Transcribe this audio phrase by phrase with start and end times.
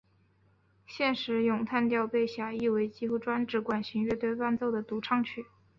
[0.87, 5.45] 现时咏叹调被狭义为几乎专指管弦乐队伴奏的独唱曲。